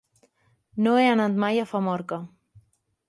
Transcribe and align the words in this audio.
No 0.87 0.93
he 1.01 1.05
anat 1.09 1.37
mai 1.45 1.63
a 1.65 1.67
Famorca. 1.75 2.23